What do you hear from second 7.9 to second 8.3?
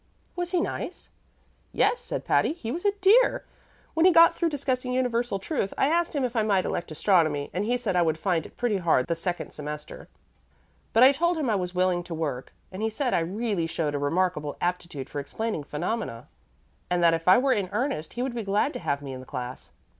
I would